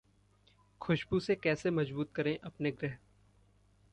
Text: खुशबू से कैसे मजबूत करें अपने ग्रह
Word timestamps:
खुशबू 0.81 1.19
से 1.19 1.35
कैसे 1.35 1.71
मजबूत 1.71 2.11
करें 2.15 2.37
अपने 2.37 2.71
ग्रह 2.71 2.97